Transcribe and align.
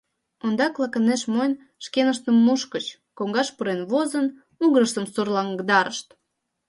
—Ондак 0.45 0.73
лаканеш 0.81 1.21
мойн 1.33 1.53
шкеныштым 1.85 2.35
мушкыч, 2.45 2.85
коҥгаш 3.17 3.49
пурен 3.55 3.81
возын, 3.91 4.27
могырыштым 4.59 5.05
сурлаҥдарышт. 5.13 6.07